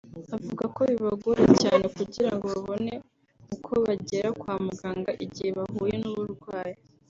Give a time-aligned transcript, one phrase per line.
[0.35, 2.91] avuga ko bibagora cyane kugirango babone
[3.55, 6.77] uko bagera kwa muganga igihe bahuye n’uburwayi